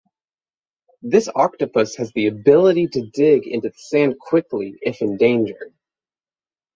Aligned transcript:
This 1.03 1.29
octopus 1.35 1.95
has 1.97 2.11
the 2.13 2.25
ability 2.25 2.87
to 2.87 3.11
dig 3.13 3.45
into 3.45 3.69
the 3.69 3.77
sand 3.77 4.17
quickly 4.19 4.79
if 4.81 4.99
in 4.99 5.15
danger. 5.17 5.71